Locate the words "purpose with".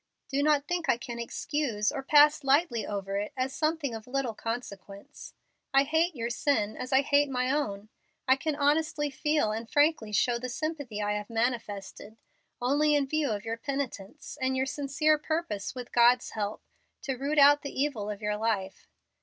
15.19-15.91